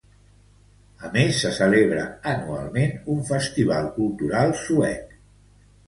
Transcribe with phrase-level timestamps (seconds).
[1.07, 5.19] A més, se celebra anualment un festival cultural suec.